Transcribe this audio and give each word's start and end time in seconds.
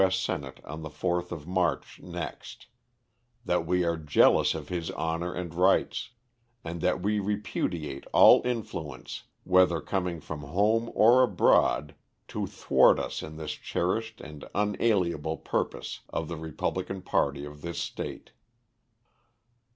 S. 0.03 0.15
Senate 0.17 0.59
on 0.65 0.81
the 0.81 0.89
fourth 0.89 1.31
of 1.31 1.45
March 1.45 1.99
next: 2.01 2.65
that 3.45 3.67
we 3.67 3.83
are 3.83 3.97
jealous 3.97 4.55
of 4.55 4.69
his 4.69 4.89
honor 4.89 5.31
and 5.31 5.53
rights; 5.53 6.09
and 6.63 6.81
that 6.81 7.03
we 7.03 7.19
repudiate 7.19 8.07
all 8.11 8.41
influence 8.43 9.25
whether 9.43 9.79
coming 9.79 10.19
from 10.19 10.39
home 10.39 10.89
or 10.95 11.21
abroad 11.21 11.93
to 12.29 12.47
thwart 12.47 12.97
us 12.97 13.21
in 13.21 13.35
this 13.37 13.51
cherished 13.51 14.19
and 14.21 14.43
unalienable 14.55 15.37
purpose 15.37 15.99
of 16.09 16.27
the 16.27 16.35
Republican 16.35 17.03
party 17.03 17.45
of 17.45 17.61
this 17.61 17.77
state." 17.77 18.31